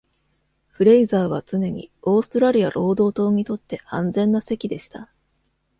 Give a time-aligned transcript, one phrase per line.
[0.69, 5.11] フレイザーは常にオーストラリア労働党にとって安全な席でした。